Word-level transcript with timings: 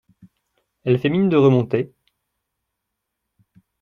Elle 0.83 0.97
fait 0.97 1.11
mine 1.11 1.29
de 1.29 1.37
remonter. 1.37 1.93